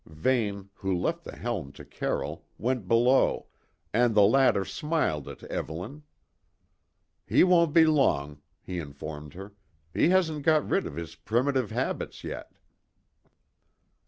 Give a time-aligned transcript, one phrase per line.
[0.07, 3.45] Vane, who left the helm to Carroll, went below,
[3.93, 6.01] and the latter smiled at Evelyn.
[7.27, 9.53] "He won't be long," he informed her.
[9.93, 12.51] "He hasn't got rid of his primitive habits yet."